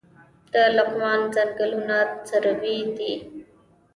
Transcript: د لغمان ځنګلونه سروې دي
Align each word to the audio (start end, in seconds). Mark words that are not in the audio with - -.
د 0.53 0.55
لغمان 0.75 1.21
ځنګلونه 1.35 1.97
سروې 2.29 2.79
دي 2.97 3.13